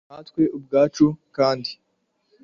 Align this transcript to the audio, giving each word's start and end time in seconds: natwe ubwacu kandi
natwe 0.09 0.43
ubwacu 0.57 1.05
kandi 1.35 1.71